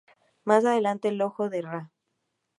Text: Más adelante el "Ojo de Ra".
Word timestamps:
Más 0.45 0.65
adelante 0.65 1.09
el 1.09 1.21
"Ojo 1.21 1.51
de 1.51 1.61
Ra". 1.61 1.91